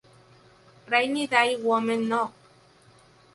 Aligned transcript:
Rainy 0.87 1.27
Day 1.27 1.57
Women 1.57 2.09
No. 2.09 2.33